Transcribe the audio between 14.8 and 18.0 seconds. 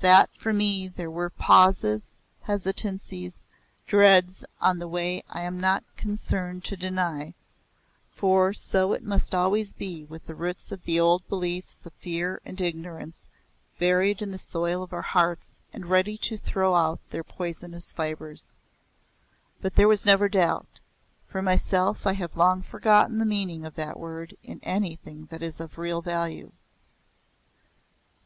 of our hearts and ready to throw out their poisonous